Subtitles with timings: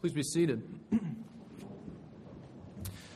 [0.00, 0.62] Please be seated.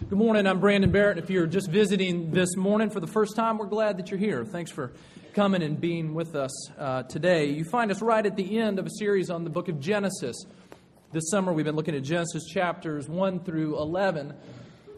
[0.09, 0.49] Good morning.
[0.49, 1.17] I'm Brandon Barrett.
[1.17, 4.45] If you're just visiting this morning for the first time, we're glad that you're here.
[4.45, 4.93] Thanks for
[5.33, 7.51] coming and being with us uh, today.
[7.51, 10.35] You find us right at the end of a series on the book of Genesis.
[11.13, 14.35] This summer, we've been looking at Genesis chapters 1 through 11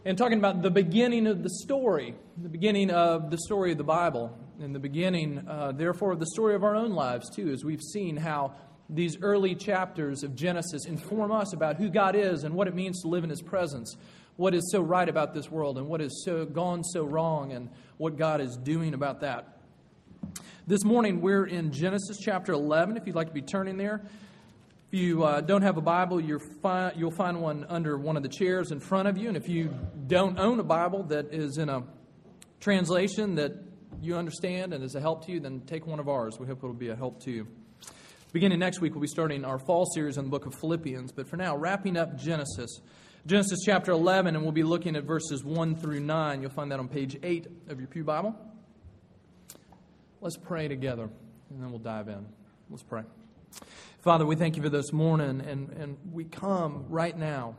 [0.07, 3.85] and talking about the beginning of the story, the beginning of the story of the
[3.85, 7.62] Bible, and the beginning, uh, therefore, of the story of our own lives, too, as
[7.62, 8.55] we've seen how
[8.89, 13.01] these early chapters of Genesis inform us about who God is and what it means
[13.03, 13.97] to live in His presence,
[14.37, 17.70] what is so right about this world and what has so gone so wrong, and
[17.97, 19.59] what God is doing about that.
[20.66, 22.97] This morning we're in Genesis chapter 11.
[22.97, 24.02] If you'd like to be turning there,
[24.93, 26.41] if you uh, don't have a Bible, you
[26.96, 29.29] you'll find one under one of the chairs in front of you.
[29.29, 29.74] And if you
[30.07, 31.82] don't own a Bible that is in a
[32.60, 33.52] translation that
[34.01, 36.38] you understand and is a help to you, then take one of ours.
[36.38, 37.46] We hope it'll be a help to you.
[38.34, 41.12] Beginning next week, we'll be starting our fall series on the book of Philippians.
[41.12, 42.80] But for now, wrapping up Genesis.
[43.27, 46.43] Genesis chapter 11, and we'll be looking at verses 1 through 9.
[46.43, 48.35] You'll find that on page 8 of your Pew Bible.
[50.21, 51.09] Let's pray together,
[51.49, 52.27] and then we'll dive in.
[52.71, 53.02] Let's pray.
[54.01, 57.55] Father, we thank you for this morning, and, and we come right now.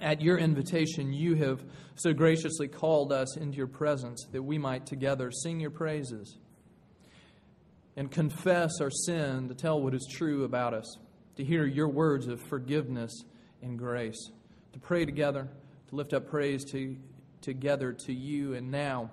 [0.00, 1.62] At your invitation, you have
[1.96, 6.38] so graciously called us into your presence that we might together sing your praises
[7.96, 10.98] and confess our sin, to tell what is true about us,
[11.36, 13.24] to hear your words of forgiveness
[13.62, 14.30] and grace,
[14.72, 15.48] to pray together,
[15.88, 16.96] to lift up praise to,
[17.40, 19.10] together to you, and now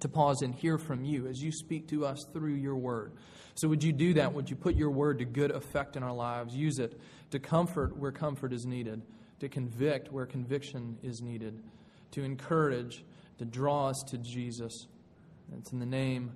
[0.00, 3.12] to pause and hear from you as you speak to us through your word.
[3.54, 4.32] So, would you do that?
[4.32, 6.54] Would you put your word to good effect in our lives?
[6.54, 6.98] Use it
[7.30, 9.02] to comfort where comfort is needed,
[9.40, 11.62] to convict where conviction is needed,
[12.12, 13.04] to encourage,
[13.38, 14.86] to draw us to Jesus.
[15.58, 16.32] It's in the name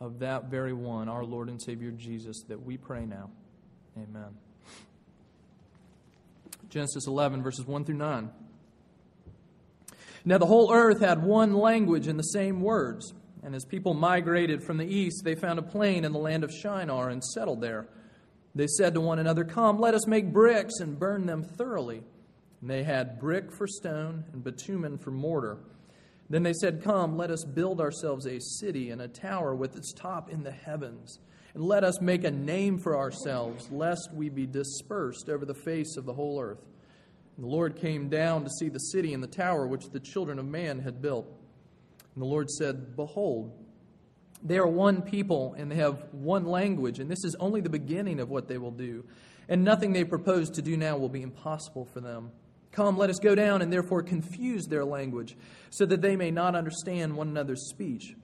[0.00, 3.30] of that very one, our Lord and Savior Jesus, that we pray now.
[3.96, 4.36] Amen.
[6.68, 8.30] Genesis 11, verses 1 through 9.
[10.24, 13.14] Now the whole earth had one language and the same words.
[13.42, 16.52] And as people migrated from the east, they found a plain in the land of
[16.52, 17.88] Shinar and settled there.
[18.54, 22.02] They said to one another, Come, let us make bricks and burn them thoroughly.
[22.60, 25.58] And they had brick for stone and bitumen for mortar.
[26.30, 29.92] Then they said, Come, let us build ourselves a city and a tower with its
[29.92, 31.18] top in the heavens.
[31.54, 35.96] And let us make a name for ourselves, lest we be dispersed over the face
[35.96, 36.64] of the whole earth.
[37.36, 40.38] And the Lord came down to see the city and the tower which the children
[40.38, 41.26] of man had built.
[42.14, 43.52] And the Lord said, Behold,
[44.42, 48.20] they are one people and they have one language, and this is only the beginning
[48.20, 49.04] of what they will do.
[49.48, 52.32] And nothing they propose to do now will be impossible for them.
[52.72, 55.36] Come, let us go down and therefore confuse their language,
[55.70, 58.14] so that they may not understand one another's speech.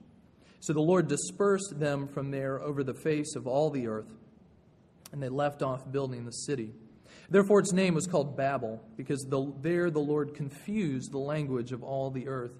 [0.59, 4.11] So the Lord dispersed them from there over the face of all the earth,
[5.11, 6.73] and they left off building the city.
[7.29, 11.83] Therefore, its name was called Babel, because the, there the Lord confused the language of
[11.83, 12.53] all the earth.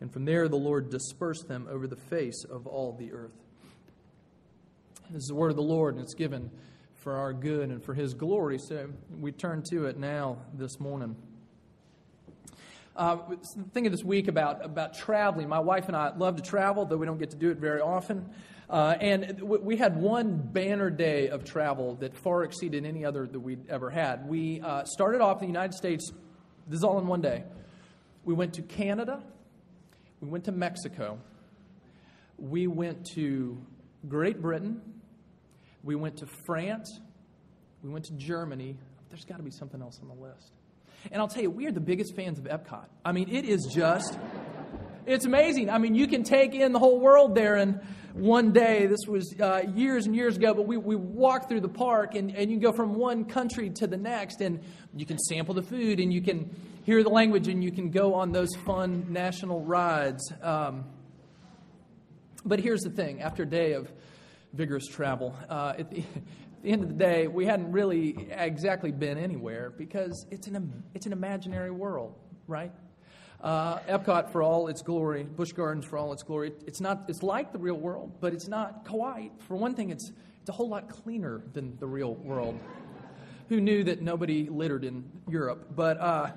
[0.00, 3.34] And from there the Lord dispersed them over the face of all the earth.
[5.10, 6.50] This is the word of the Lord, and it's given
[7.00, 8.58] for our good and for His glory.
[8.58, 11.16] So we turn to it now this morning.
[12.94, 13.16] Uh,
[13.72, 15.48] thinking this week about, about traveling.
[15.48, 17.80] My wife and I love to travel, though we don't get to do it very
[17.80, 18.28] often.
[18.68, 23.40] Uh, and we had one banner day of travel that far exceeded any other that
[23.40, 24.28] we'd ever had.
[24.28, 26.12] We uh, started off in the United States,
[26.68, 27.44] this is all in one day.
[28.24, 29.22] We went to Canada,
[30.20, 31.18] we went to Mexico,
[32.38, 33.58] we went to
[34.08, 34.82] Great Britain,
[35.82, 37.00] we went to France.
[37.82, 38.76] We went to Germany.
[39.08, 40.52] There's got to be something else on the list.
[41.10, 42.86] And I'll tell you, we are the biggest fans of Epcot.
[43.04, 44.18] I mean, it is just,
[45.06, 45.70] it's amazing.
[45.70, 47.80] I mean, you can take in the whole world there in
[48.12, 48.86] one day.
[48.86, 52.34] This was uh, years and years ago, but we, we walk through the park and,
[52.36, 54.60] and you go from one country to the next and
[54.94, 56.54] you can sample the food and you can
[56.84, 60.32] hear the language and you can go on those fun national rides.
[60.42, 60.84] Um,
[62.44, 63.90] but here's the thing after a day of
[64.52, 65.34] vigorous travel.
[65.48, 69.70] Uh, at, the, at, the, end of the day, we hadn't really exactly been anywhere
[69.76, 72.14] because it's an, it's an imaginary world,
[72.46, 72.72] right?
[73.40, 76.52] Uh, Epcot for all its glory, Busch Gardens for all its glory.
[76.66, 77.04] It's not.
[77.08, 79.32] It's like the real world, but it's not quite.
[79.48, 82.58] For one thing, it's it's a whole lot cleaner than the real world.
[83.48, 85.70] Who knew that nobody littered in Europe?
[85.74, 86.30] But uh,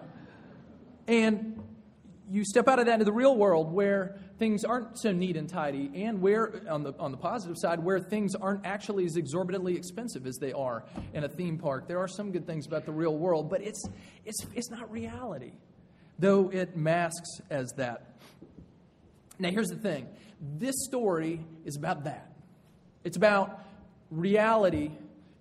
[1.07, 1.61] and
[2.31, 5.47] you step out of that into the real world where things aren't so neat and
[5.47, 9.77] tidy, and where, on the, on the positive side, where things aren't actually as exorbitantly
[9.77, 11.87] expensive as they are in a theme park.
[11.87, 13.87] There are some good things about the real world, but it's,
[14.25, 15.53] it's, it's not reality,
[16.19, 18.17] though it masks as that.
[19.39, 20.09] Now, here's the thing
[20.59, 22.33] this story is about that.
[23.05, 23.63] It's about
[24.11, 24.91] reality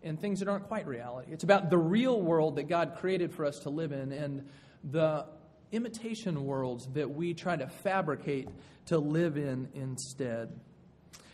[0.05, 1.33] and things that aren't quite reality.
[1.33, 4.49] It's about the real world that God created for us to live in and
[4.85, 5.27] the
[5.73, 8.49] imitation worlds that we try to fabricate
[8.87, 10.49] to live in instead.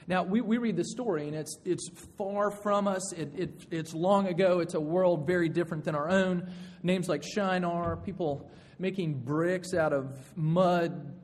[0.06, 3.12] Now, we, we read the story, and it's, it's far from us.
[3.12, 4.61] It, it, it's long ago.
[4.61, 6.50] It's a world very different than our own.
[6.82, 11.14] Names like Shinar, people making bricks out of mud,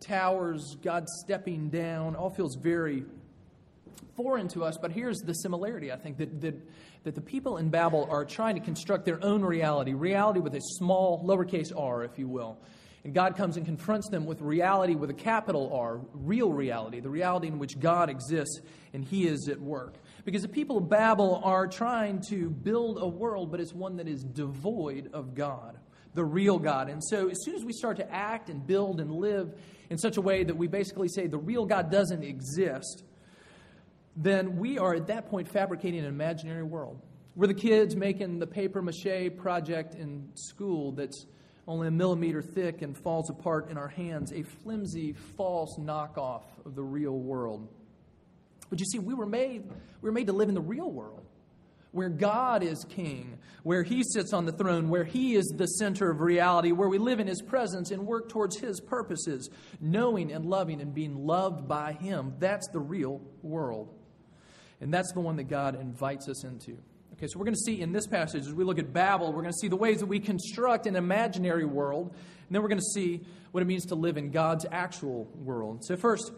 [0.00, 3.04] towers, God stepping down, all feels very
[4.16, 4.78] foreign to us.
[4.80, 6.54] But here's the similarity, I think, that, that,
[7.04, 10.60] that the people in Babel are trying to construct their own reality, reality with a
[10.60, 12.58] small, lowercase r, if you will.
[13.04, 17.10] And God comes and confronts them with reality with a capital R, real reality, the
[17.10, 18.60] reality in which God exists
[18.92, 19.96] and He is at work.
[20.24, 24.06] Because the people of Babel are trying to build a world, but it's one that
[24.06, 25.78] is devoid of God,
[26.14, 26.88] the real God.
[26.88, 29.52] And so as soon as we start to act and build and live
[29.90, 33.02] in such a way that we basically say the real God doesn't exist,
[34.16, 37.00] then we are at that point fabricating an imaginary world.
[37.34, 41.26] We're the kids making the paper mache project in school that's
[41.66, 46.74] only a millimeter thick and falls apart in our hands, a flimsy, false knockoff of
[46.74, 47.68] the real world.
[48.68, 49.64] But you see, we were made,
[50.02, 51.24] we were made to live in the real world,
[51.92, 56.10] where God is king, where he sits on the throne, where he is the center
[56.10, 59.48] of reality, where we live in his presence and work towards his purposes,
[59.80, 62.34] knowing and loving and being loved by him.
[62.38, 63.94] That's the real world.
[64.82, 66.76] And that's the one that God invites us into.
[67.14, 69.42] Okay, so we're going to see in this passage, as we look at Babel, we're
[69.42, 72.80] going to see the ways that we construct an imaginary world, and then we're going
[72.80, 73.20] to see
[73.52, 75.84] what it means to live in God's actual world.
[75.84, 76.32] So, first,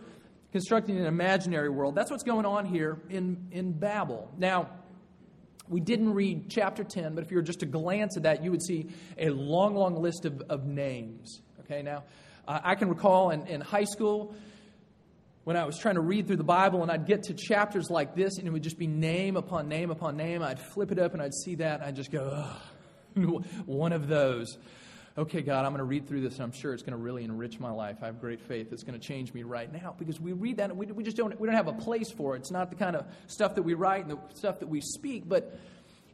[0.52, 1.94] constructing an imaginary world.
[1.94, 4.30] That's what's going on here in, in Babel.
[4.36, 4.68] Now,
[5.66, 8.50] we didn't read chapter 10, but if you were just to glance at that, you
[8.50, 11.40] would see a long, long list of, of names.
[11.60, 12.04] Okay, now,
[12.46, 14.34] uh, I can recall in, in high school,
[15.44, 18.14] when I was trying to read through the Bible and I'd get to chapters like
[18.16, 20.42] this and it would just be name upon name upon name.
[20.42, 22.46] I'd flip it up and I'd see that and I'd just go,
[23.66, 24.56] one of those.
[25.16, 27.22] Okay, God, I'm going to read through this and I'm sure it's going to really
[27.22, 27.98] enrich my life.
[28.02, 30.70] I have great faith it's going to change me right now because we read that
[30.70, 32.40] and we, we just don't, we don't have a place for it.
[32.40, 35.28] It's not the kind of stuff that we write and the stuff that we speak,
[35.28, 35.58] but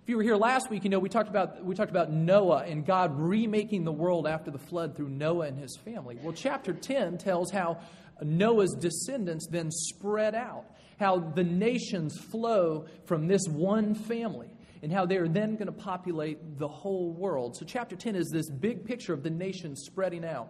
[0.03, 2.65] if you were here last week, you know we talked about we talked about Noah
[2.67, 6.19] and God remaking the world after the flood through Noah and his family.
[6.23, 7.81] Well, chapter 10 tells how
[8.23, 10.65] Noah's descendants then spread out,
[10.99, 14.51] how the nations flow from this one family,
[14.83, 17.57] and how they are then going to populate the whole world.
[17.57, 20.49] So, chapter 10 is this big picture of the nations spreading out.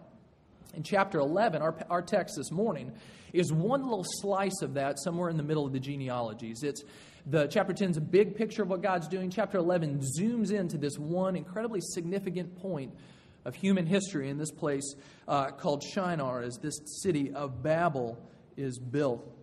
[0.74, 2.92] In chapter 11, our, our text this morning
[3.32, 6.62] is one little slice of that somewhere in the middle of the genealogies.
[6.62, 6.84] It's
[7.26, 9.30] the chapter 10 is a big picture of what God's doing.
[9.30, 12.94] Chapter 11 zooms into this one incredibly significant point
[13.44, 14.94] of human history in this place
[15.28, 18.18] uh, called Shinar as this city of Babel
[18.56, 19.39] is built.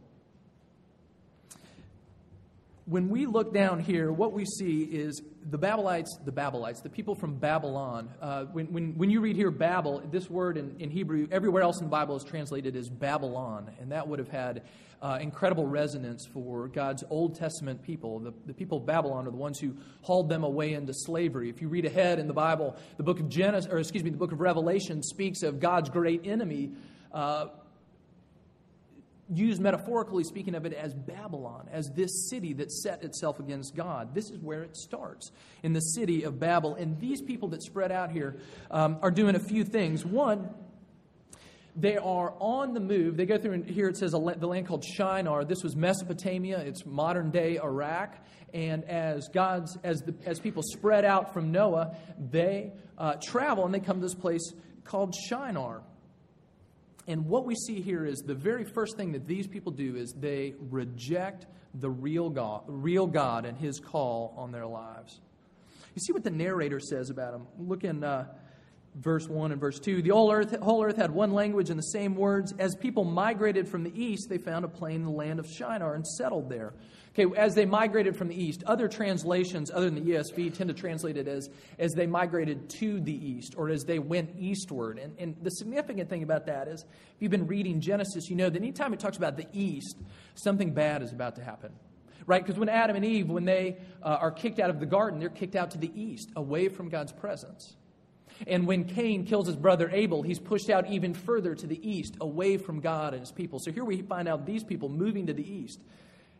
[2.89, 7.15] When we look down here, what we see is the Babylonites, the Babylonites, the people
[7.15, 8.09] from Babylon.
[8.21, 11.79] Uh, when, when, when you read here Babel, this word in, in Hebrew, everywhere else
[11.79, 14.61] in the Bible is translated as Babylon, and that would have had
[15.01, 18.19] uh, incredible resonance for God's Old Testament people.
[18.19, 21.49] The, the people of Babylon are the ones who hauled them away into slavery.
[21.49, 24.17] If you read ahead in the Bible, the book of Genesis, or excuse me, the
[24.17, 26.71] book of Revelation speaks of God's great enemy.
[27.11, 27.47] Uh,
[29.33, 34.15] used metaphorically speaking of it as Babylon, as this city that set itself against God.
[34.15, 35.31] This is where it starts,
[35.63, 36.75] in the city of Babel.
[36.75, 38.37] And these people that spread out here
[38.71, 40.05] um, are doing a few things.
[40.05, 40.49] One,
[41.75, 43.17] they are on the move.
[43.17, 45.45] They go through, and here it says the land called Shinar.
[45.45, 46.59] This was Mesopotamia.
[46.59, 48.15] It's modern day Iraq.
[48.53, 53.73] And as God's, as, the, as people spread out from Noah, they uh, travel and
[53.73, 54.53] they come to this place
[54.85, 55.83] called Shinar.
[57.07, 60.13] And what we see here is the very first thing that these people do is
[60.19, 65.21] they reject the real God, real God and His call on their lives.
[65.95, 67.47] You see what the narrator says about them.
[67.57, 68.03] Look in.
[68.03, 68.25] Uh,
[68.99, 70.01] verse 1 and verse 2.
[70.01, 72.53] The whole earth, whole earth had one language and the same words.
[72.57, 75.93] As people migrated from the east, they found a plain in the land of Shinar
[75.95, 76.73] and settled there.
[77.17, 80.73] Okay, as they migrated from the east, other translations other than the ESV tend to
[80.73, 81.49] translate it as
[81.79, 84.99] as they migrated to the east or as they went eastward.
[84.99, 88.49] And, and the significant thing about that is, if you've been reading Genesis, you know
[88.49, 89.97] that anytime it talks about the east,
[90.35, 91.71] something bad is about to happen
[92.27, 92.43] right?
[92.43, 95.29] Because when Adam and Eve, when they uh, are kicked out of the garden, they're
[95.29, 97.77] kicked out to the east, away from God's presence.
[98.45, 102.17] And when Cain kills his brother Abel, he's pushed out even further to the east,
[102.21, 103.59] away from God and his people.
[103.59, 105.79] So here we find out these people moving to the east.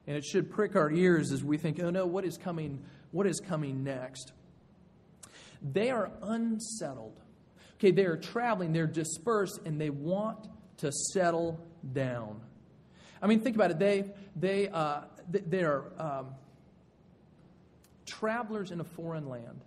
[0.06, 3.26] And it should prick our ears as we think, oh no, what is coming, what
[3.26, 4.32] is coming next?
[5.62, 7.20] They are unsettled.
[7.76, 11.60] Okay, they are traveling, they're dispersed, and they want to settle
[11.94, 12.42] down.
[13.22, 13.80] I mean, think about it.
[13.80, 16.28] They, they, uh, they are um,
[18.06, 19.62] travelers in a foreign land.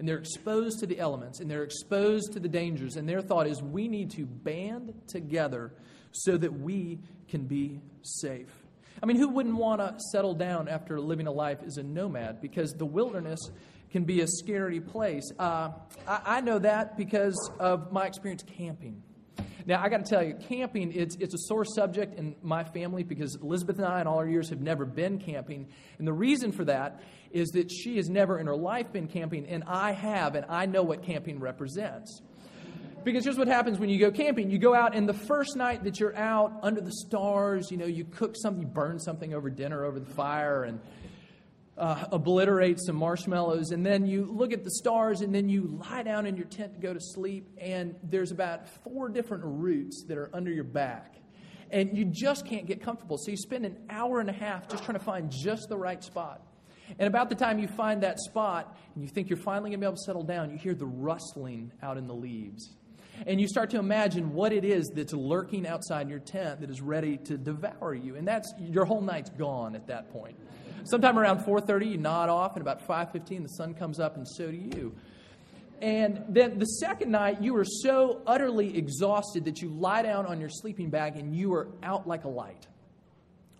[0.00, 2.96] And they're exposed to the elements and they're exposed to the dangers.
[2.96, 5.74] And their thought is we need to band together
[6.12, 8.48] so that we can be safe.
[9.02, 12.40] I mean, who wouldn't want to settle down after living a life as a nomad?
[12.40, 13.38] Because the wilderness
[13.90, 15.30] can be a scary place.
[15.38, 15.72] Uh,
[16.08, 19.02] I, I know that because of my experience camping.
[19.66, 23.02] Now, I got to tell you, camping, it's, it's a sore subject in my family
[23.02, 25.68] because Elizabeth and I, in all our years, have never been camping.
[25.98, 29.46] And the reason for that is that she has never in her life been camping,
[29.46, 32.22] and I have, and I know what camping represents.
[33.02, 34.50] Because here's what happens when you go camping.
[34.50, 37.86] You go out, and the first night that you're out under the stars, you know,
[37.86, 40.80] you cook something, you burn something over dinner over the fire, and
[41.76, 43.70] uh, obliterate some marshmallows.
[43.70, 46.74] And then you look at the stars, and then you lie down in your tent
[46.74, 51.16] to go to sleep, and there's about four different roots that are under your back.
[51.70, 53.16] And you just can't get comfortable.
[53.16, 56.02] So you spend an hour and a half just trying to find just the right
[56.02, 56.42] spot.
[56.98, 59.84] And about the time you find that spot and you think you're finally going to
[59.84, 62.74] be able to settle down, you hear the rustling out in the leaves
[63.26, 66.80] and you start to imagine what it is that's lurking outside your tent that is
[66.80, 68.16] ready to devour you.
[68.16, 70.36] And that's your whole night's gone at that point.
[70.84, 74.50] Sometime around 4.30 you nod off and about 5.15 the sun comes up and so
[74.50, 74.94] do you.
[75.82, 80.40] And then the second night you are so utterly exhausted that you lie down on
[80.40, 82.66] your sleeping bag and you are out like a light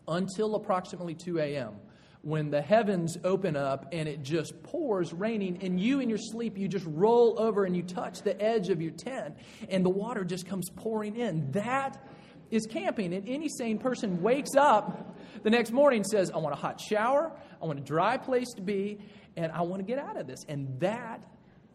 [0.08, 1.74] until approximately 2 a.m
[2.22, 6.58] when the heavens open up and it just pours raining, and you in your sleep,
[6.58, 9.36] you just roll over and you touch the edge of your tent,
[9.68, 11.50] and the water just comes pouring in.
[11.52, 12.06] That
[12.50, 13.14] is camping.
[13.14, 17.32] And any sane person wakes up the next morning says, I want a hot shower,
[17.62, 18.98] I want a dry place to be,
[19.36, 20.44] and I want to get out of this.
[20.48, 21.24] And that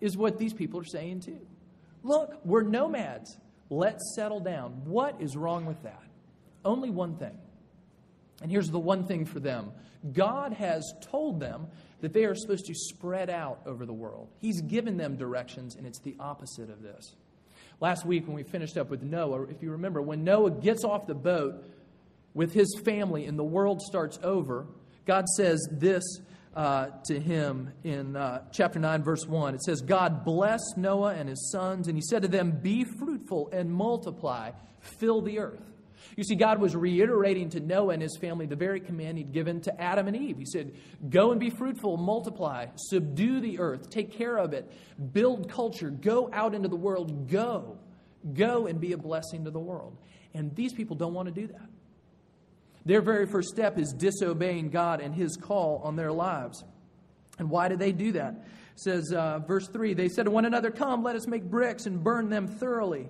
[0.01, 1.39] is what these people are saying too.
[2.03, 3.37] Look, we're nomads.
[3.69, 4.83] Let's settle down.
[4.85, 6.03] What is wrong with that?
[6.63, 7.37] Only one thing.
[8.42, 9.72] And here's the one thing for them
[10.13, 11.68] God has told them
[12.01, 14.30] that they are supposed to spread out over the world.
[14.39, 17.15] He's given them directions, and it's the opposite of this.
[17.82, 21.08] Last week, when we finished up with Noah, if you remember, when Noah gets off
[21.08, 21.63] the boat
[22.34, 24.68] with his family and the world starts over,
[25.06, 26.04] God says this
[26.56, 29.56] uh, to him in uh, chapter 9, verse 1.
[29.56, 33.50] It says, God blessed Noah and his sons, and he said to them, Be fruitful
[33.51, 35.75] and multiply, fill the earth.
[36.15, 39.62] You see, God was reiterating to Noah and his family the very command he'd given
[39.62, 40.38] to Adam and Eve.
[40.38, 40.74] He said,
[41.09, 44.71] Go and be fruitful, multiply, subdue the earth, take care of it,
[45.13, 47.77] build culture, go out into the world, go.
[48.33, 49.97] Go and be a blessing to the world.
[50.33, 51.69] And these people don't want to do that.
[52.85, 56.63] Their very first step is disobeying God and his call on their lives.
[57.39, 58.33] And why did they do that?
[58.33, 61.85] It says, uh, verse 3 They said to one another, Come, let us make bricks
[61.85, 63.09] and burn them thoroughly.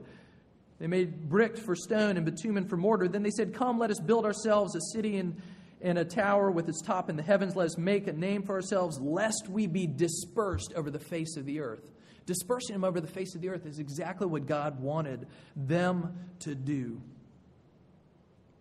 [0.79, 3.08] They made brick for stone and bitumen for mortar.
[3.08, 5.41] Then they said, Come, let us build ourselves a city and,
[5.82, 7.55] and a tower with its top in the heavens.
[7.55, 11.46] Let us make a name for ourselves, lest we be dispersed over the face of
[11.46, 11.91] the earth.
[12.25, 16.55] Dispersing them over the face of the earth is exactly what God wanted them to
[16.55, 17.01] do.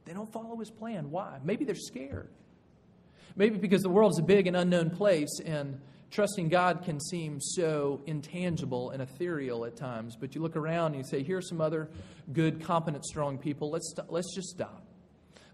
[0.04, 1.11] They don't follow his plan.
[1.11, 1.38] Why?
[1.42, 2.28] Maybe they're scared.
[3.37, 5.80] Maybe because the world is a big and unknown place and
[6.14, 10.99] trusting God can seem so intangible and ethereal at times, but you look around and
[10.99, 11.90] you say, here's some other
[12.33, 13.68] good, competent, strong people.
[13.68, 14.87] Let's, st- let's just stop.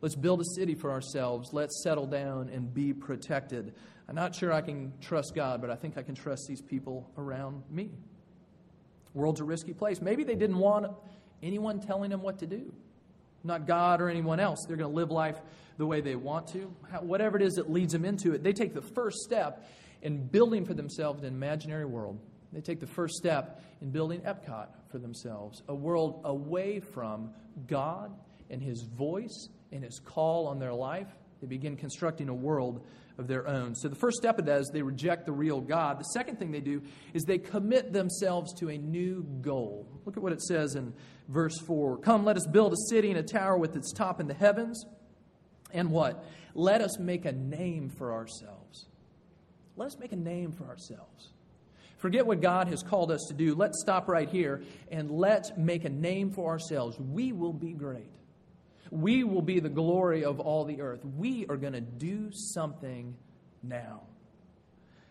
[0.03, 1.49] Let's build a city for ourselves.
[1.55, 3.75] Let's settle down and be protected.
[4.07, 7.11] I'm not sure I can trust God, but I think I can trust these people
[7.17, 7.91] around me.
[9.15, 10.03] World's a risky place.
[10.03, 10.93] Maybe they didn't want
[11.43, 12.71] anyone telling them what to do.
[13.45, 14.67] Not God or anyone else.
[14.69, 15.39] They're going to live life
[15.79, 16.71] the way they want to.
[17.01, 19.67] Whatever it is that leads them into it, they take the first step
[20.03, 22.19] in building for themselves an imaginary world.
[22.53, 27.31] They take the first step in building Epcot for themselves, a world away from
[27.67, 28.13] God
[28.51, 31.09] and His voice and His call on their life.
[31.41, 32.85] They begin constructing a world
[33.19, 33.75] of their own.
[33.75, 36.01] So the first step of that is they reject the real God.
[36.01, 36.83] The second thing they do
[37.15, 39.87] is they commit themselves to a new goal.
[40.05, 40.93] Look at what it says in
[41.29, 44.27] verse 4 Come, let us build a city and a tower with its top in
[44.27, 44.85] the heavens.
[45.73, 46.25] And what?
[46.55, 48.87] Let us make a name for ourselves
[49.81, 51.31] let us make a name for ourselves.
[51.97, 53.55] Forget what God has called us to do.
[53.55, 56.99] Let's stop right here and let's make a name for ourselves.
[56.99, 58.13] We will be great.
[58.91, 61.03] We will be the glory of all the earth.
[61.17, 63.17] We are going to do something
[63.63, 64.03] now.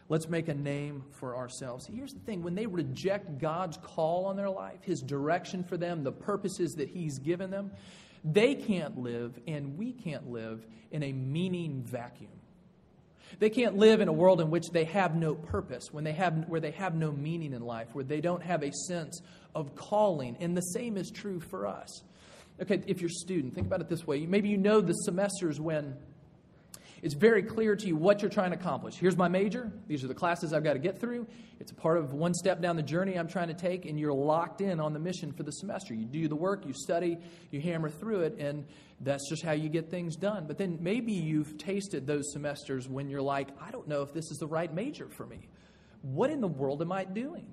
[0.08, 1.88] Let's make a name for ourselves.
[1.88, 6.04] Here's the thing when they reject God's call on their life, His direction for them,
[6.04, 7.72] the purposes that He's given them,
[8.24, 12.30] they can't live and we can't live in a meaning vacuum.
[13.38, 16.48] They can't live in a world in which they have no purpose, when they have,
[16.48, 19.22] where they have no meaning in life, where they don't have a sense
[19.54, 20.38] of calling.
[20.40, 22.02] And the same is true for us.
[22.62, 24.26] Okay, if you're a student, think about it this way.
[24.26, 25.96] Maybe you know the semesters when
[27.02, 28.96] It's very clear to you what you're trying to accomplish.
[28.96, 29.72] Here's my major.
[29.88, 31.28] These are the classes I've got to get through.
[31.60, 34.14] It's a part of one step down the journey I'm trying to take, and you're
[34.14, 35.94] locked in on the mission for the semester.
[35.94, 37.18] You do the work, you study,
[37.52, 38.66] you hammer through it, and
[39.02, 40.46] that's just how you get things done.
[40.46, 44.30] But then maybe you've tasted those semesters when you're like, I don't know if this
[44.32, 45.48] is the right major for me.
[46.02, 47.48] What in the world am I doing?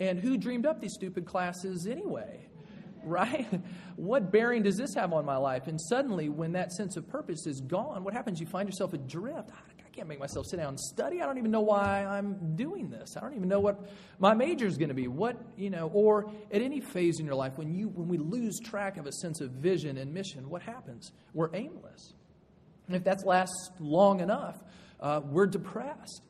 [0.00, 2.46] And who dreamed up these stupid classes anyway?
[3.04, 3.46] Right?
[3.96, 5.66] What bearing does this have on my life?
[5.66, 8.38] And suddenly, when that sense of purpose is gone, what happens?
[8.38, 9.50] You find yourself adrift.
[9.50, 11.20] I can't make myself sit down and study.
[11.20, 13.16] I don't even know why I'm doing this.
[13.16, 13.90] I don't even know what
[14.20, 15.08] my major is going to be.
[15.08, 18.60] What, you know, or at any phase in your life, when, you, when we lose
[18.60, 21.10] track of a sense of vision and mission, what happens?
[21.34, 22.14] We're aimless.
[22.86, 24.62] And if that lasts long enough,
[25.00, 26.22] uh, we're depressed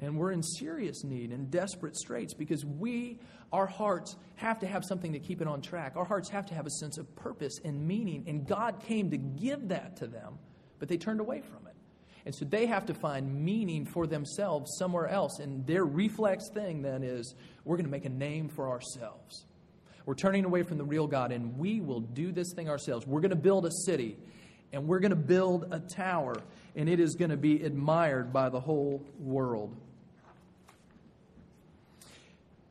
[0.00, 3.18] and we're in serious need and desperate straits because we,
[3.52, 5.94] our hearts, have to have something to keep it on track.
[5.96, 9.16] Our hearts have to have a sense of purpose and meaning, and God came to
[9.16, 10.38] give that to them,
[10.78, 11.74] but they turned away from it.
[12.26, 15.38] And so they have to find meaning for themselves somewhere else.
[15.38, 17.34] And their reflex thing then is
[17.64, 19.46] we're going to make a name for ourselves.
[20.04, 23.06] We're turning away from the real God, and we will do this thing ourselves.
[23.06, 24.16] We're going to build a city,
[24.72, 26.34] and we're going to build a tower,
[26.74, 29.76] and it is going to be admired by the whole world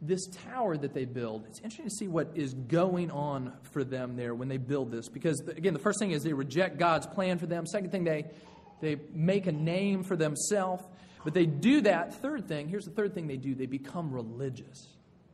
[0.07, 4.15] this tower that they build, it's interesting to see what is going on for them
[4.15, 5.09] there when they build this.
[5.09, 7.65] Because, again, the first thing is they reject God's plan for them.
[7.65, 8.25] Second thing, they,
[8.81, 10.83] they make a name for themselves.
[11.23, 12.21] But they do that.
[12.21, 14.87] Third thing, here's the third thing they do they become religious.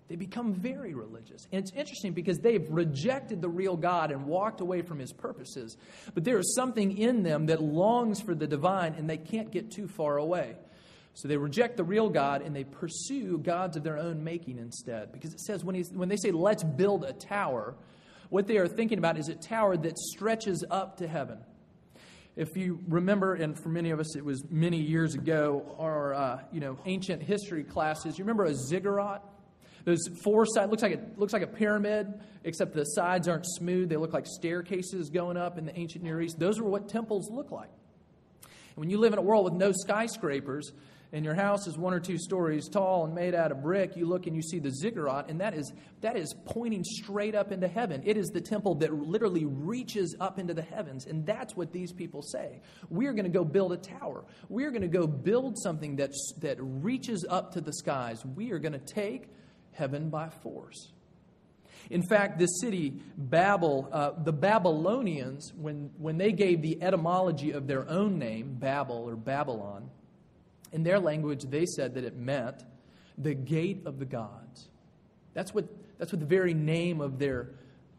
[0.07, 1.47] They become very religious.
[1.53, 5.77] And it's interesting because they've rejected the real God and walked away from his purposes.
[6.13, 9.71] But there is something in them that longs for the divine, and they can't get
[9.71, 10.57] too far away.
[11.13, 15.11] So they reject the real God and they pursue gods of their own making instead.
[15.11, 17.75] Because it says when, when they say, let's build a tower,
[18.29, 21.37] what they are thinking about is a tower that stretches up to heaven.
[22.37, 26.39] If you remember, and for many of us it was many years ago, our uh,
[26.53, 29.21] you know ancient history classes, you remember a ziggurat?
[29.83, 32.07] Those four sides looks like it looks like a pyramid,
[32.45, 33.89] except the sides aren't smooth.
[33.89, 36.39] They look like staircases going up in the ancient Near East.
[36.39, 37.69] Those are what temples look like.
[38.43, 40.71] And when you live in a world with no skyscrapers,
[41.13, 44.05] and your house is one or two stories tall and made out of brick, you
[44.05, 47.67] look and you see the ziggurat, and that is, that is pointing straight up into
[47.67, 48.01] heaven.
[48.05, 51.05] It is the temple that literally reaches up into the heavens.
[51.05, 52.61] And that's what these people say.
[52.89, 54.23] We're going to go build a tower.
[54.47, 58.25] We're going to go build something that's, that reaches up to the skies.
[58.25, 59.27] We are going to take
[59.73, 60.91] heaven by force.
[61.89, 67.67] In fact, this city, Babel, uh, the Babylonians, when, when they gave the etymology of
[67.67, 69.89] their own name, Babel or Babylon,
[70.71, 72.63] in their language, they said that it meant
[73.17, 74.69] the gate of the gods.
[75.33, 75.65] That's what,
[75.97, 77.49] that's what the very name of their,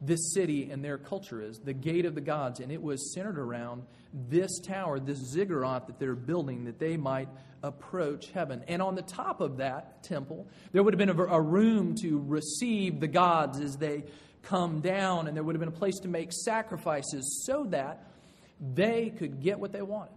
[0.00, 2.60] this city and their culture is the gate of the gods.
[2.60, 7.28] And it was centered around this tower, this ziggurat that they're building, that they might
[7.62, 8.64] approach heaven.
[8.68, 12.18] And on the top of that temple, there would have been a, a room to
[12.26, 14.04] receive the gods as they
[14.42, 18.04] come down, and there would have been a place to make sacrifices so that
[18.60, 20.14] they could get what they wanted.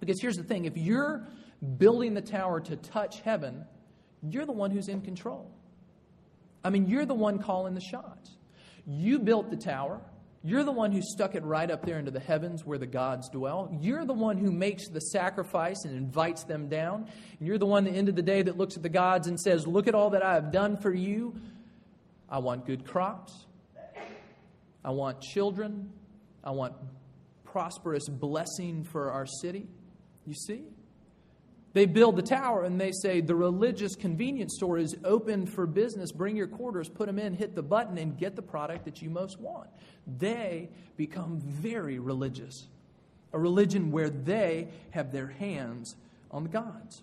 [0.00, 1.26] Because here's the thing if you're
[1.78, 3.64] building the tower to touch heaven,
[4.22, 5.50] you're the one who's in control.
[6.62, 8.36] I mean, you're the one calling the shots.
[8.86, 10.00] You built the tower.
[10.42, 13.30] You're the one who stuck it right up there into the heavens where the gods
[13.30, 13.74] dwell.
[13.80, 17.08] You're the one who makes the sacrifice and invites them down.
[17.38, 19.26] And you're the one at the end of the day that looks at the gods
[19.26, 21.34] and says, Look at all that I have done for you.
[22.28, 23.46] I want good crops.
[24.84, 25.90] I want children.
[26.42, 26.74] I want
[27.44, 29.66] prosperous blessing for our city.
[30.26, 30.64] You see?
[31.74, 36.12] They build the tower and they say the religious convenience store is open for business.
[36.12, 39.10] Bring your quarters, put them in, hit the button, and get the product that you
[39.10, 39.68] most want.
[40.06, 42.68] They become very religious.
[43.32, 45.96] A religion where they have their hands
[46.30, 47.02] on the gods.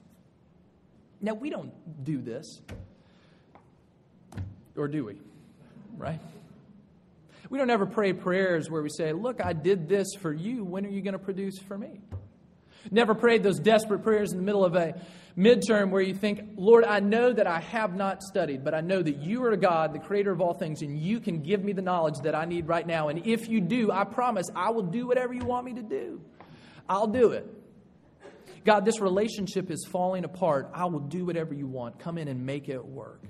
[1.19, 1.71] Now, we don't
[2.05, 2.61] do this,
[4.77, 5.17] or do we?
[5.97, 6.19] Right?
[7.49, 10.63] We don't ever pray prayers where we say, Look, I did this for you.
[10.63, 11.99] When are you going to produce for me?
[12.89, 14.99] Never prayed those desperate prayers in the middle of a
[15.37, 19.01] midterm where you think, Lord, I know that I have not studied, but I know
[19.01, 21.81] that you are God, the creator of all things, and you can give me the
[21.81, 23.09] knowledge that I need right now.
[23.09, 26.21] And if you do, I promise I will do whatever you want me to do.
[26.89, 27.47] I'll do it.
[28.63, 30.69] God, this relationship is falling apart.
[30.73, 31.99] I will do whatever you want.
[31.99, 33.23] Come in and make it work.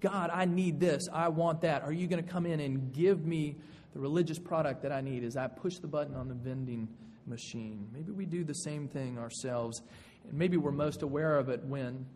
[0.00, 1.08] God, I need this.
[1.12, 1.82] I want that.
[1.82, 3.56] Are you going to come in and give me
[3.94, 6.88] the religious product that I need as I push the button on the vending
[7.26, 7.88] machine.
[7.92, 9.82] Maybe we do the same thing ourselves.
[10.28, 12.06] And maybe we're most aware of it when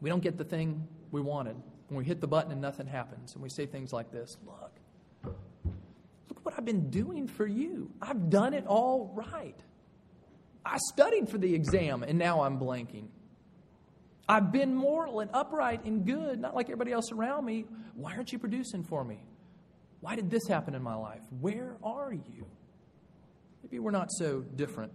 [0.00, 1.56] we don't get the thing we wanted.
[1.88, 3.34] When we hit the button and nothing happens.
[3.34, 4.80] And we say things like this Look,
[6.28, 7.90] look what I've been doing for you.
[8.00, 9.58] I've done it all right.
[10.64, 13.08] I studied for the exam and now I'm blanking.
[14.28, 17.64] I've been moral and upright and good, not like everybody else around me.
[17.94, 19.24] Why aren't you producing for me?
[20.00, 21.22] Why did this happen in my life?
[21.40, 22.46] Where are you?
[23.70, 24.92] Maybe we're not so different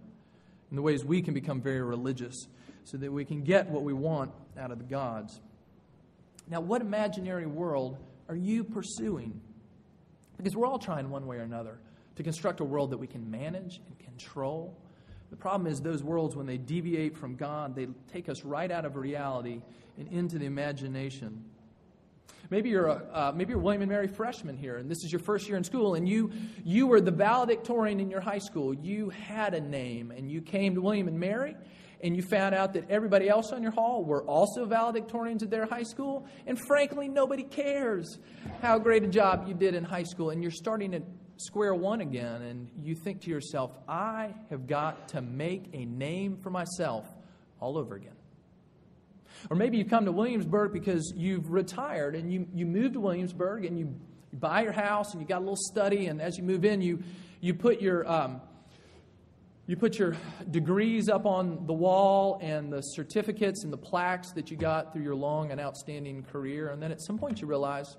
[0.70, 2.46] in the ways we can become very religious
[2.84, 5.40] so that we can get what we want out of the gods.
[6.48, 7.96] Now, what imaginary world
[8.28, 9.40] are you pursuing?
[10.36, 11.78] Because we're all trying one way or another
[12.16, 14.76] to construct a world that we can manage and control.
[15.30, 18.84] The problem is, those worlds, when they deviate from God, they take us right out
[18.84, 19.62] of reality
[19.98, 21.44] and into the imagination.
[22.50, 25.20] Maybe you're a uh, maybe you're William and Mary freshman here, and this is your
[25.20, 26.30] first year in school, and you
[26.64, 28.74] you were the valedictorian in your high school.
[28.74, 31.56] You had a name, and you came to William and Mary,
[32.02, 35.66] and you found out that everybody else on your hall were also valedictorians at their
[35.66, 38.18] high school, and frankly, nobody cares
[38.62, 41.02] how great a job you did in high school, and you're starting at
[41.38, 46.36] square one again, and you think to yourself, I have got to make a name
[46.36, 47.06] for myself
[47.60, 48.14] all over again.
[49.50, 53.64] Or maybe you come to Williamsburg because you've retired and you, you moved to Williamsburg
[53.64, 53.94] and you,
[54.32, 56.80] you buy your house and you got a little study, and as you move in,
[56.80, 57.02] you,
[57.40, 58.10] you put your.
[58.10, 58.40] Um,
[59.68, 60.16] you put your
[60.48, 65.02] degrees up on the wall and the certificates and the plaques that you got through
[65.02, 67.96] your long and outstanding career, and then at some point you realize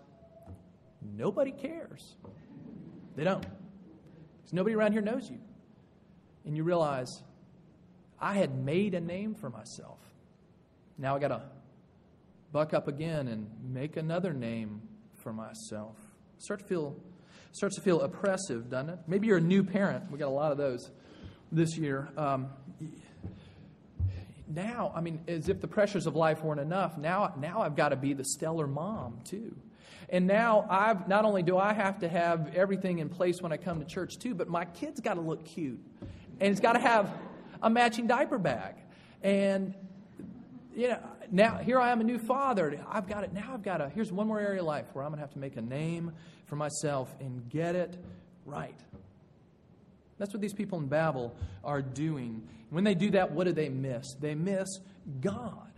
[1.02, 2.16] nobody cares.
[3.18, 3.42] They don't.
[3.42, 5.40] Because nobody around here knows you.
[6.46, 7.22] And you realize,
[8.18, 10.00] I had made a name for myself.
[10.98, 11.42] Now I got to
[12.52, 14.82] buck up again and make another name
[15.18, 15.96] for myself.
[16.40, 16.96] Start to feel
[17.52, 19.00] starts to feel oppressive, doesn't it?
[19.08, 20.12] Maybe you're a new parent.
[20.12, 20.92] We got a lot of those
[21.52, 22.10] this year.
[22.16, 22.50] Um,
[24.48, 27.90] now, I mean, as if the pressures of life weren't enough, now, now I've got
[27.90, 29.56] to be the stellar mom, too.
[30.10, 33.58] And now I've not only do I have to have everything in place when I
[33.58, 35.82] come to church too, but my kid's got to look cute.
[36.40, 37.12] And it's got to have
[37.62, 38.76] a matching diaper bag.
[39.22, 39.76] And
[40.78, 41.00] you know,
[41.32, 42.80] now here I am a new father.
[42.88, 43.34] I've got it.
[43.34, 45.34] Now I've got to, here's one more area of life where I'm going to have
[45.34, 46.12] to make a name
[46.46, 47.98] for myself and get it
[48.46, 48.80] right.
[50.20, 52.48] That's what these people in Babel are doing.
[52.70, 54.06] When they do that, what do they miss?
[54.20, 54.68] They miss
[55.20, 55.72] God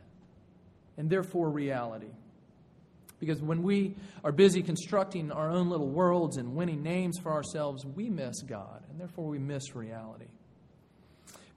[0.98, 2.12] and therefore reality.
[3.22, 7.86] Because when we are busy constructing our own little worlds and winning names for ourselves,
[7.86, 10.28] we miss God, and therefore we miss reality.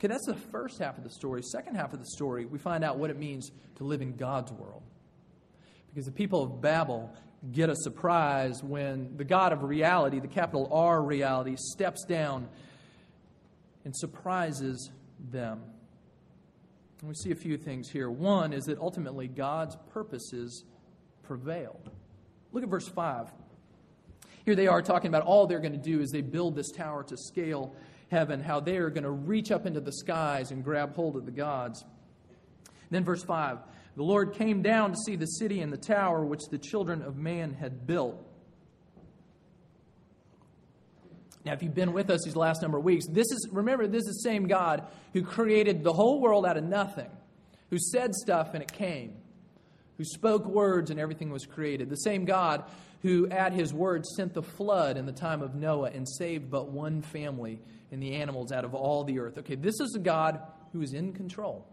[0.03, 1.43] Okay, that's the first half of the story.
[1.45, 4.51] Second half of the story, we find out what it means to live in God's
[4.51, 4.83] world.
[5.89, 7.15] Because the people of Babel
[7.53, 12.49] get a surprise when the God of reality, the capital R reality, steps down
[13.85, 14.91] and surprises
[15.31, 15.63] them.
[16.99, 18.11] And we see a few things here.
[18.11, 20.65] One is that ultimately God's purposes
[21.23, 21.81] prevail.
[22.51, 23.31] Look at verse 5.
[24.45, 27.05] Here they are talking about all they're going to do is they build this tower
[27.05, 27.77] to scale
[28.13, 31.25] heaven, how they are going to reach up into the skies and grab hold of
[31.25, 31.85] the gods.
[32.91, 33.59] then, verse 5
[33.95, 37.17] the Lord came down to see the city and the tower which the children of
[37.17, 38.27] man had built.
[41.45, 44.07] Now, if you've been with us these last number of weeks, this is, remember, this
[44.07, 47.11] is the same God who created the whole world out of nothing,
[47.69, 49.17] who said stuff and it came,
[49.99, 51.91] who spoke words and everything was created.
[51.91, 52.65] The same God
[53.03, 56.69] who, at his word, sent the flood in the time of Noah and saved but
[56.69, 59.39] one family and the animals out of all the earth.
[59.39, 60.41] Okay, this is a God
[60.73, 61.67] who is in control.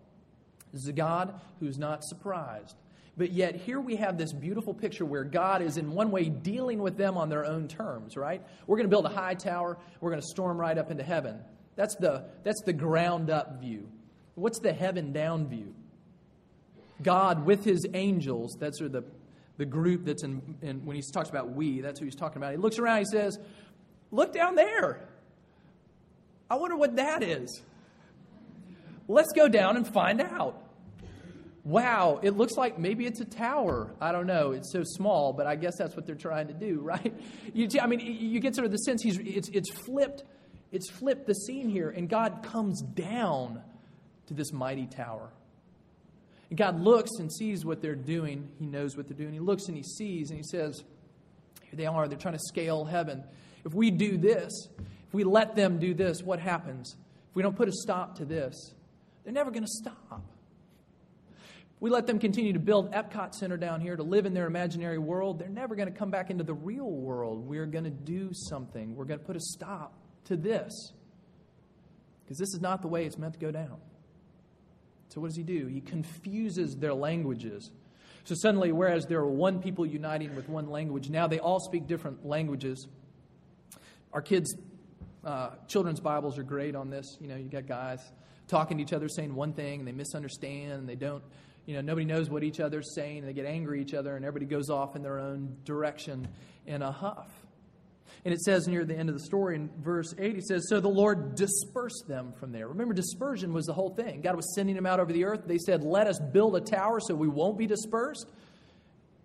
[0.74, 2.76] This is a God who is not surprised.
[3.18, 6.80] But yet, here we have this beautiful picture where God is, in one way, dealing
[6.80, 8.42] with them on their own terms, right?
[8.66, 11.40] We're going to build a high tower, we're going to storm right up into heaven.
[11.76, 13.90] That's the, that's the ground up view.
[14.36, 15.76] What's the heaven down view?
[17.02, 19.04] God with his angels, that's the,
[19.58, 22.52] the group that's in, in, when he talks about we, that's who he's talking about.
[22.52, 23.38] He looks around, he says,
[24.12, 25.08] Look down there.
[26.50, 27.62] I wonder what that is.
[29.08, 30.70] Let's go down and find out
[31.70, 33.94] wow, it looks like maybe it's a tower.
[34.02, 34.52] I don't know.
[34.52, 37.14] It's so small, but I guess that's what they're trying to do, right?
[37.54, 40.24] You, I mean, you get sort of the sense he's it's, it's flipped.
[40.72, 43.62] It's flipped the scene here, and God comes down
[44.28, 45.32] to this mighty tower.
[46.50, 48.50] And God looks and sees what they're doing.
[48.60, 49.34] He knows what they're doing.
[49.34, 50.84] He looks and he sees, and he says,
[51.64, 52.08] Here they are.
[52.08, 53.24] They're trying to scale heaven.
[53.66, 56.96] If we do this, if we let them do this, what happens?
[57.30, 58.74] If we don't put a stop to this,
[59.24, 60.24] they're never going to stop.
[61.80, 64.98] We let them continue to build Epcot Center down here to live in their imaginary
[64.98, 65.40] world.
[65.40, 67.48] They're never going to come back into the real world.
[67.48, 68.96] We're going to do something.
[68.96, 69.94] We're going to put a stop
[70.26, 70.94] to this.
[72.24, 73.78] Because this is not the way it's meant to go down.
[75.10, 75.68] So, what does he do?
[75.68, 77.72] He confuses their languages.
[78.24, 81.88] So, suddenly, whereas there are one people uniting with one language, now they all speak
[81.88, 82.88] different languages.
[84.14, 84.56] Our kids'
[85.24, 87.18] uh, children's Bibles are great on this.
[87.20, 88.00] You know, you got guys
[88.48, 91.24] talking to each other, saying one thing, and they misunderstand, and they don't,
[91.66, 94.16] you know, nobody knows what each other's saying, and they get angry at each other,
[94.16, 96.28] and everybody goes off in their own direction
[96.66, 97.30] in a huff.
[98.26, 100.82] And it says near the end of the story in verse 8, he says, So
[100.82, 102.68] the Lord dispersed them from there.
[102.68, 104.22] Remember, dispersion was the whole thing.
[104.22, 105.44] God was sending them out over the earth.
[105.46, 108.30] They said, Let us build a tower so we won't be dispersed.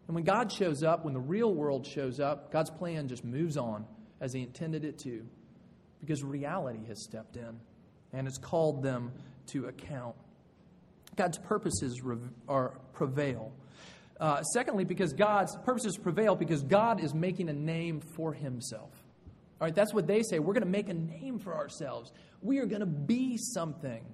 [0.07, 3.57] And when God shows up, when the real world shows up, God's plan just moves
[3.57, 3.85] on
[4.21, 5.27] as He intended it to
[6.01, 7.59] because reality has stepped in
[8.13, 9.11] and has called them
[9.47, 10.15] to account.
[11.17, 12.01] God's purposes
[12.49, 13.53] are prevail.
[14.21, 18.91] Uh, secondly, because God's purposes prevail because God is making a name for himself.
[19.61, 20.39] All right, that's what they say.
[20.39, 22.13] We're going to make a name for ourselves.
[22.43, 24.05] We are going to be something.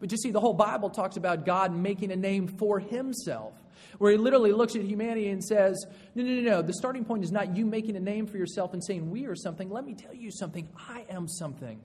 [0.00, 3.52] But you see, the whole Bible talks about God making a name for himself,
[3.98, 6.62] where he literally looks at humanity and says, No, no, no, no.
[6.62, 9.34] The starting point is not you making a name for yourself and saying, We are
[9.34, 9.70] something.
[9.70, 10.68] Let me tell you something.
[10.88, 11.80] I am something.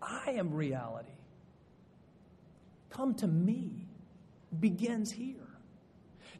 [0.00, 1.08] I am reality.
[2.90, 3.86] Come to me
[4.60, 5.41] begins here.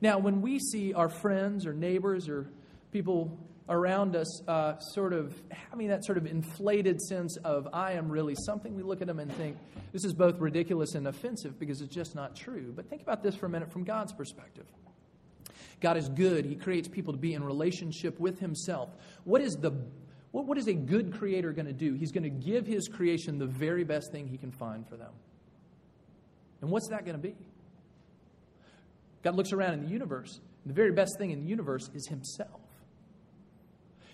[0.03, 2.51] Now, when we see our friends or neighbors or
[2.91, 3.39] people
[3.69, 5.33] around us uh, sort of
[5.71, 9.21] having that sort of inflated sense of, I am really something, we look at them
[9.21, 9.57] and think,
[9.93, 12.73] this is both ridiculous and offensive because it's just not true.
[12.75, 14.67] But think about this for a minute from God's perspective.
[15.81, 16.47] God is good.
[16.47, 18.91] He creates people to be in relationship with Himself.
[19.23, 19.73] What is the
[20.33, 21.95] what, what is a good creator going to do?
[21.95, 25.13] He's going to give his creation the very best thing he can find for them.
[26.63, 27.35] And what's that going to be?
[29.23, 32.07] God looks around in the universe, and the very best thing in the universe is
[32.09, 32.61] himself.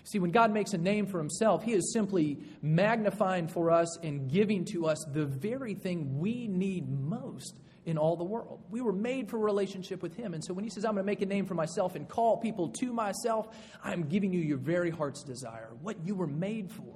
[0.03, 4.27] See, when God makes a name for himself, he is simply magnifying for us and
[4.31, 8.61] giving to us the very thing we need most in all the world.
[8.71, 10.33] We were made for a relationship with him.
[10.33, 12.37] And so when he says, I'm going to make a name for myself and call
[12.37, 16.95] people to myself, I'm giving you your very heart's desire, what you were made for.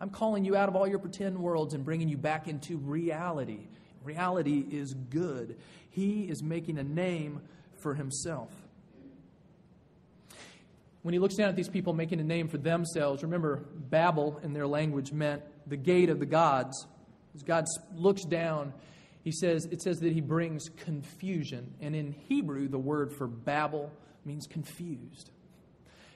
[0.00, 3.66] I'm calling you out of all your pretend worlds and bringing you back into reality.
[4.06, 5.58] Reality is good.
[5.90, 7.42] He is making a name
[7.76, 8.50] for himself
[11.06, 14.52] when he looks down at these people making a name for themselves, remember, Babel in
[14.52, 16.84] their language meant the gate of the gods.
[17.32, 17.64] As God
[17.94, 18.72] looks down,
[19.22, 21.74] he says, it says that he brings confusion.
[21.80, 23.92] And in Hebrew, the word for Babel
[24.24, 25.30] means confused.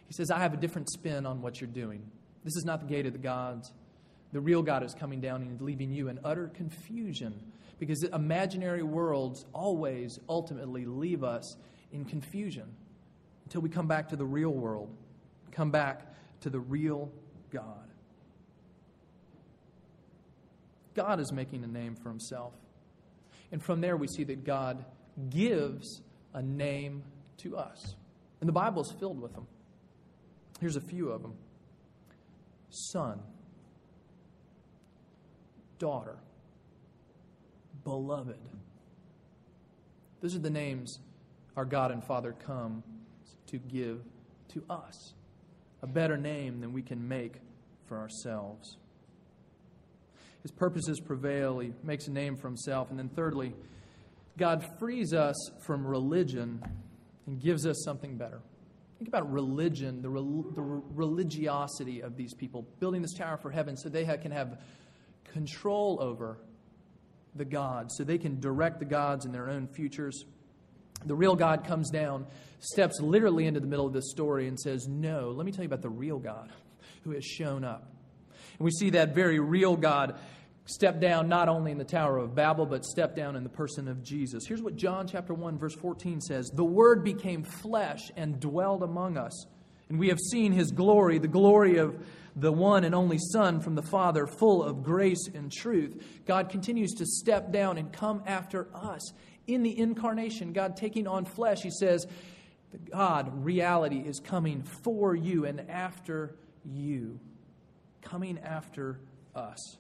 [0.09, 2.03] He says, I have a different spin on what you're doing.
[2.43, 3.73] This is not the gate of the gods.
[4.33, 7.35] The real God is coming down and leaving you in utter confusion
[7.79, 11.57] because imaginary worlds always ultimately leave us
[11.93, 12.69] in confusion
[13.45, 14.95] until we come back to the real world,
[15.51, 17.11] come back to the real
[17.51, 17.89] God.
[20.95, 22.53] God is making a name for himself.
[23.53, 24.85] And from there, we see that God
[25.31, 26.03] gives
[26.35, 27.03] a name
[27.39, 27.97] to us.
[28.41, 29.47] And the Bible is filled with them.
[30.61, 31.35] Here's a few of them
[32.69, 33.21] Son,
[35.81, 36.17] daughter,
[37.83, 38.39] beloved.
[40.21, 41.01] Those are the names
[41.57, 42.85] our God and Father come
[43.49, 44.01] to give
[44.51, 45.15] to us.
[45.83, 47.41] A better name than we can make
[47.87, 48.77] for ourselves.
[50.43, 51.59] His purposes prevail.
[51.59, 52.91] He makes a name for himself.
[52.91, 53.55] And then, thirdly,
[54.39, 55.35] God frees us
[55.67, 56.63] from religion
[57.27, 58.41] and gives us something better.
[58.99, 60.63] Think about religion, the, the
[60.95, 64.59] religiosity of these people, building this tower for heaven so they can have
[65.33, 66.39] control over
[67.35, 70.25] the gods, so they can direct the gods in their own futures.
[71.07, 72.27] The real God comes down,
[72.59, 75.69] steps literally into the middle of this story, and says, No, let me tell you
[75.69, 76.53] about the real God
[77.05, 77.91] who has shown up.
[78.59, 80.19] And we see that very real God
[80.67, 83.89] step down not only in the Tower of Babel, but step down in the person
[83.89, 84.45] of Jesus.
[84.47, 89.17] Here's what John chapter 1, verse 14 says The Word became flesh and dwelled among
[89.17, 89.47] us.
[89.89, 91.97] And we have seen his glory, the glory of
[92.37, 96.03] the one and only Son from the Father, full of grace and truth.
[96.27, 99.13] God continues to step down and come after us
[99.47, 102.07] in the incarnation, God taking on flesh, he says,
[102.91, 107.19] God, reality is coming for you and after you,
[108.03, 109.01] coming after
[109.35, 109.77] us.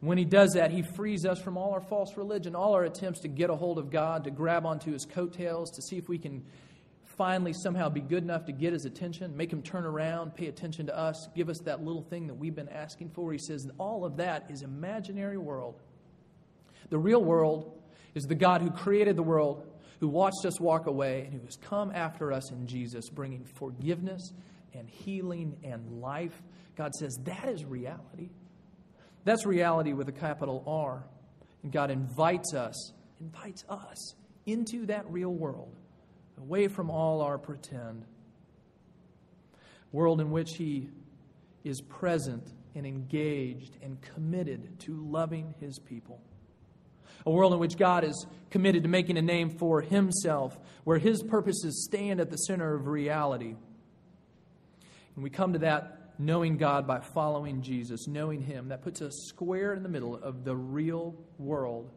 [0.00, 3.20] When he does that, he frees us from all our false religion, all our attempts
[3.20, 6.18] to get a hold of God, to grab onto his coattails, to see if we
[6.18, 6.44] can
[7.16, 10.86] finally somehow be good enough to get his attention, make him turn around, pay attention
[10.86, 13.32] to us, give us that little thing that we've been asking for.
[13.32, 15.80] He says all of that is imaginary world.
[16.90, 17.80] The real world
[18.14, 19.66] is the God who created the world,
[20.00, 24.32] who watched us walk away, and who has come after us in Jesus, bringing forgiveness
[24.74, 26.42] and healing and life.
[26.76, 28.30] God says that is reality.
[29.24, 31.04] That's reality with a capital R.
[31.62, 34.14] And God invites us, invites us
[34.46, 35.74] into that real world,
[36.38, 38.04] away from all our pretend.
[39.92, 40.90] World in which He
[41.64, 46.20] is present and engaged and committed to loving his people.
[47.26, 51.22] A world in which God is committed to making a name for himself, where his
[51.22, 53.54] purposes stand at the center of reality.
[55.14, 58.68] And we come to that knowing God by following Jesus, knowing him.
[58.68, 61.90] That puts us square in the middle of the real world.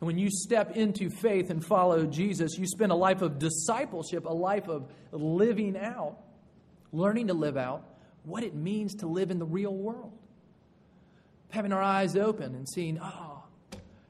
[0.00, 4.24] And when you step into faith and follow Jesus, you spend a life of discipleship,
[4.24, 6.18] a life of living out,
[6.92, 7.84] learning to live out
[8.24, 10.12] what it means to live in the real world.
[11.50, 13.42] Having our eyes open and seeing, oh,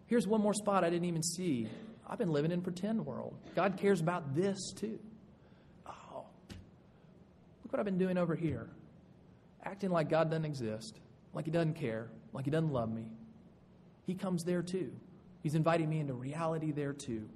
[0.06, 1.68] here's one more spot I didn't even see.
[2.06, 3.34] I've been living in pretend world.
[3.54, 4.98] God cares about this too.
[5.86, 6.24] Oh,
[7.62, 8.68] look what I've been doing over here.
[9.64, 10.98] Acting like God doesn't exist,
[11.32, 13.06] like He doesn't care, like He doesn't love me.
[14.06, 14.90] He comes there too.
[15.42, 17.28] He's inviting me into reality there too.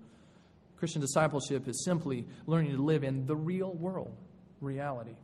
[0.77, 4.15] Christian discipleship is simply learning to live in the real world,
[4.61, 5.17] reality.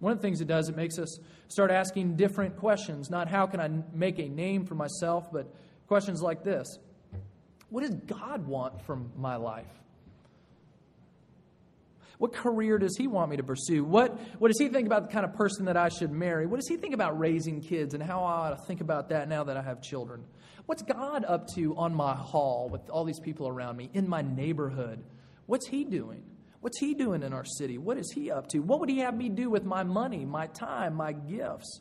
[0.00, 1.18] One of the things it does, it makes us
[1.48, 3.10] start asking different questions.
[3.10, 5.54] Not how can I make a name for myself, but
[5.86, 6.78] questions like this
[7.68, 9.68] What does God want from my life?
[12.20, 13.82] What career does he want me to pursue?
[13.82, 16.44] What, what does he think about the kind of person that I should marry?
[16.44, 19.26] What does he think about raising kids and how I ought to think about that
[19.26, 20.22] now that I have children?
[20.66, 24.20] What's God up to on my hall with all these people around me, in my
[24.20, 25.02] neighborhood?
[25.46, 26.22] What's he doing?
[26.60, 27.78] What's he doing in our city?
[27.78, 28.58] What is he up to?
[28.58, 31.80] What would he have me do with my money, my time, my gifts?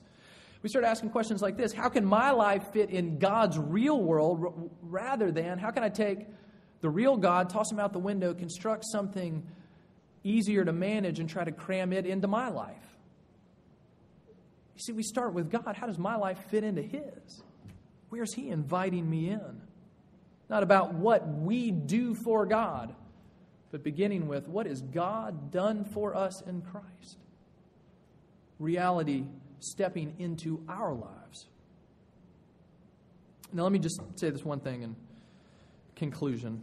[0.64, 4.72] We start asking questions like this How can my life fit in God's real world
[4.82, 6.28] rather than how can I take
[6.80, 9.46] the real God, toss him out the window, construct something
[10.24, 12.76] easier to manage, and try to cram it into my life?
[14.76, 15.76] You see, we start with God.
[15.76, 17.44] How does my life fit into his?
[18.10, 19.62] Where's he inviting me in?
[20.50, 22.96] Not about what we do for God
[23.72, 27.18] but beginning with what has God done for us in Christ?
[28.58, 29.26] Reality
[29.60, 31.48] stepping into our lives.
[33.54, 34.96] Now, let me just say this one thing in
[35.96, 36.62] conclusion.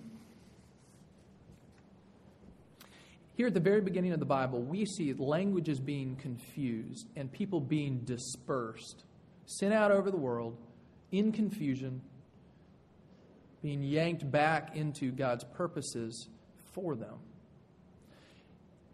[3.37, 7.61] Here at the very beginning of the Bible, we see languages being confused and people
[7.61, 9.05] being dispersed,
[9.45, 10.57] sent out over the world
[11.13, 12.01] in confusion,
[13.63, 16.29] being yanked back into God's purposes
[16.73, 17.19] for them.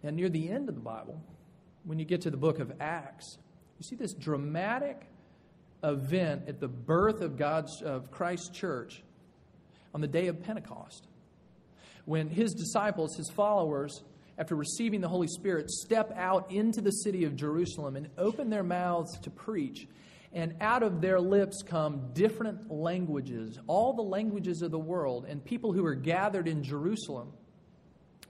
[0.02, 1.22] And near the end of the Bible,
[1.84, 3.38] when you get to the book of Acts,
[3.78, 5.06] you see this dramatic
[5.84, 9.04] event at the birth of God's of Christ's church
[9.94, 11.06] on the day of Pentecost.
[12.06, 14.02] When his disciples, his followers,
[14.38, 18.62] after receiving the Holy Spirit, step out into the city of Jerusalem and open their
[18.62, 19.86] mouths to preach.
[20.32, 25.44] And out of their lips come different languages, all the languages of the world, and
[25.44, 27.32] people who are gathered in Jerusalem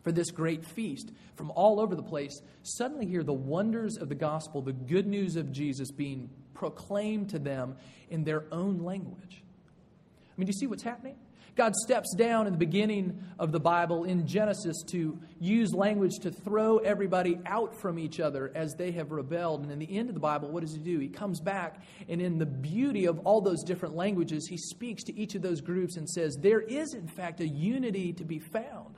[0.03, 4.17] for this great feast from all over the place suddenly hear the wonders of the
[4.17, 7.77] gospel, the good news of Jesus being proclaimed to them
[8.11, 9.43] in their own language.
[9.43, 11.17] I mean, do you see what's happening?
[11.55, 16.31] God steps down in the beginning of the Bible in Genesis to use language to
[16.31, 19.63] throw everybody out from each other as they have rebelled.
[19.63, 20.99] And in the end of the Bible, what does he do?
[20.99, 25.19] He comes back, and in the beauty of all those different languages, he speaks to
[25.19, 28.97] each of those groups and says, There is, in fact, a unity to be found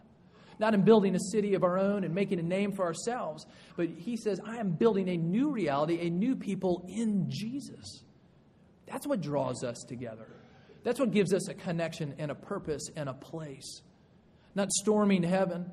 [0.61, 3.45] not in building a city of our own and making a name for ourselves,
[3.77, 8.05] but he says, I am building a new reality, a new people in Jesus.
[8.87, 10.29] That's what draws us together.
[10.85, 13.83] That's what gives us a connection and a purpose and a place.
[14.55, 15.73] Not storming heaven,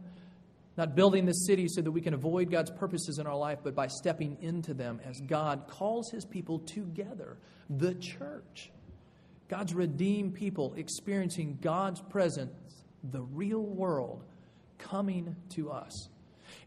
[0.78, 3.76] not building this city so that we can avoid God's purposes in our life, but
[3.76, 7.38] by stepping into them as God calls his people together,
[7.70, 8.72] the church.
[9.50, 14.24] God's redeemed people experiencing God's presence, the real world,
[14.78, 16.08] coming to us.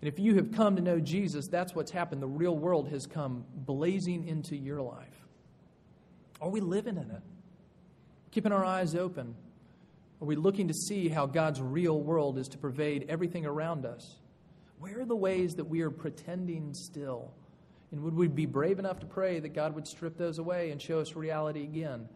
[0.00, 2.20] And if you have come to know Jesus, that's what's happened.
[2.20, 5.26] The real world has come blazing into your life.
[6.42, 7.22] Are we living in it?
[8.34, 9.36] Keeping our eyes open?
[10.20, 14.16] Are we looking to see how God's real world is to pervade everything around us?
[14.80, 17.32] Where are the ways that we are pretending still?
[17.92, 20.82] And would we be brave enough to pray that God would strip those away and
[20.82, 22.08] show us reality again?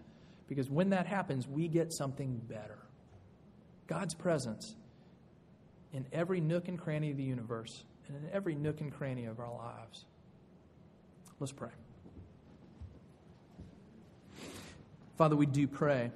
[0.49, 2.79] Because when that happens, we get something better
[3.87, 4.75] God's presence
[5.93, 9.39] in every nook and cranny of the universe and in every nook and cranny of
[9.39, 10.05] our lives.
[11.39, 11.71] Let's pray.
[15.19, 16.13] Father, we do pray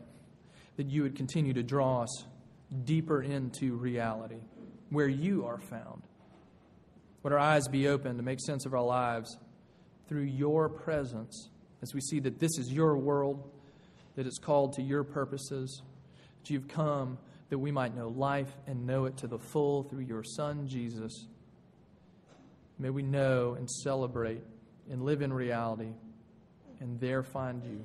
[0.77, 2.25] that you would continue to draw us
[2.85, 4.41] deeper into reality,
[4.91, 6.03] where you are found.
[7.25, 9.37] Would our eyes be open to make sense of our lives
[10.09, 11.51] through your presence
[11.83, 13.51] as we see that this is your world,
[14.15, 15.83] that it's called to your purposes,
[16.41, 17.19] that you've come
[17.51, 21.27] that we might know life and know it to the full through your Son, Jesus.
[22.79, 24.43] May we know and celebrate
[24.89, 25.93] and live in reality
[26.81, 27.85] and there find you.